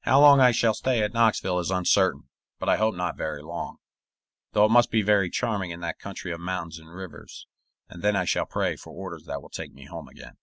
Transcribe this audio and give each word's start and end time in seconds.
How 0.00 0.20
long 0.20 0.40
I 0.40 0.50
shall 0.50 0.74
stay 0.74 1.00
at 1.00 1.12
Knoxville 1.14 1.60
is 1.60 1.70
uncertain, 1.70 2.24
but 2.58 2.68
I 2.68 2.76
hope 2.76 2.96
not 2.96 3.16
very 3.16 3.40
long 3.40 3.76
though 4.50 4.64
it 4.64 4.70
must 4.72 4.90
be 4.90 5.00
very 5.00 5.30
charming 5.30 5.70
in 5.70 5.78
that 5.78 6.00
country 6.00 6.32
of 6.32 6.40
mountains 6.40 6.80
and 6.80 6.92
rivers 6.92 7.46
and 7.88 8.02
then 8.02 8.16
I 8.16 8.24
shall 8.24 8.46
pray 8.46 8.74
for 8.74 8.92
orders 8.92 9.26
that 9.26 9.40
will 9.40 9.48
take 9.48 9.72
me 9.72 9.84
home 9.84 10.08
again. 10.08 10.38